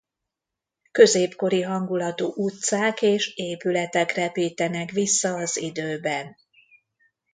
[0.91, 6.35] Középkori hangulatú utcák és épületek repítenek vissza az időben.